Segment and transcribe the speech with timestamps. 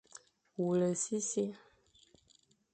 [0.61, 1.43] Wule sisi,